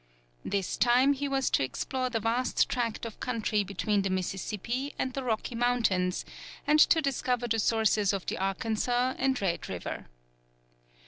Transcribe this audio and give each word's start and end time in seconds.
This 0.43 0.77
time 0.77 1.13
he 1.13 1.27
was 1.27 1.51
to 1.51 1.63
explore 1.63 2.09
the 2.09 2.19
vast 2.19 2.67
tract 2.67 3.05
of 3.05 3.19
country 3.19 3.63
between 3.63 4.01
the 4.01 4.09
Mississippi 4.09 4.95
and 4.97 5.13
the 5.13 5.23
Rocky 5.23 5.53
Mountains, 5.53 6.25
and 6.65 6.79
to 6.79 7.03
discover 7.03 7.47
the 7.47 7.59
sources 7.59 8.11
of 8.11 8.25
the 8.25 8.39
Arkansas 8.39 9.13
and 9.19 9.39
Red 9.39 9.69
River. 9.69 10.07